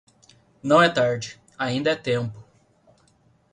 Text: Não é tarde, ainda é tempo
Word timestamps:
Não 0.63 0.81
é 0.81 0.89
tarde, 0.89 1.39
ainda 1.59 1.91
é 1.91 1.95
tempo 1.95 2.43